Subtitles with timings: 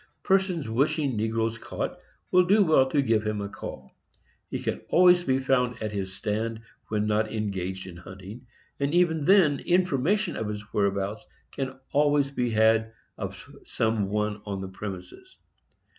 [0.23, 1.99] Persons wishing negroes caught
[2.31, 3.91] will do well to give him a call.
[4.49, 8.47] He can always be found at his stand when not engaged in hunting,
[8.79, 14.59] and even then information of his whereabouts can always be had of some one on
[14.61, 15.37] the premises.